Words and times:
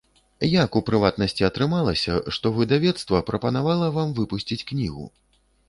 Як, 0.63 0.77
у 0.79 0.81
прыватнасці, 0.87 1.47
атрымалася, 1.49 2.17
што 2.37 2.53
выдавецтва 2.57 3.21
прапанавала 3.29 3.93
вам 4.01 4.19
выпусціць 4.21 4.61
кнігу? 4.73 5.05